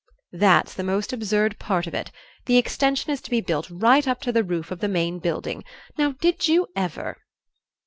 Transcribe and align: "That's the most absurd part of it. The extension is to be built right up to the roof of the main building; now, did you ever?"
"That's 0.33 0.73
the 0.73 0.83
most 0.83 1.13
absurd 1.13 1.59
part 1.59 1.85
of 1.85 1.93
it. 1.93 2.11
The 2.47 2.57
extension 2.57 3.11
is 3.11 3.21
to 3.21 3.29
be 3.29 3.39
built 3.39 3.69
right 3.69 4.07
up 4.07 4.19
to 4.21 4.31
the 4.31 4.43
roof 4.43 4.71
of 4.71 4.79
the 4.79 4.87
main 4.87 5.19
building; 5.19 5.63
now, 5.95 6.13
did 6.13 6.47
you 6.47 6.65
ever?" 6.75 7.17